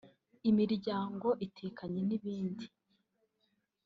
[0.49, 2.65] imiryango itekanye n’ibindi